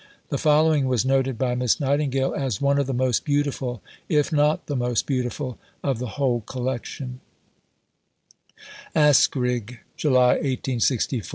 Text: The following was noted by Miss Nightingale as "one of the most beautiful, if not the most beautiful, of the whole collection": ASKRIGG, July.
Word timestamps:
The 0.29 0.39
following 0.39 0.87
was 0.87 1.05
noted 1.05 1.37
by 1.37 1.53
Miss 1.53 1.79
Nightingale 1.79 2.33
as 2.33 2.59
"one 2.59 2.79
of 2.79 2.87
the 2.87 2.91
most 2.91 3.23
beautiful, 3.23 3.83
if 4.09 4.33
not 4.33 4.65
the 4.65 4.75
most 4.75 5.05
beautiful, 5.05 5.59
of 5.83 5.99
the 5.99 6.17
whole 6.17 6.41
collection": 6.47 7.19
ASKRIGG, 8.95 9.77
July. 9.97 10.39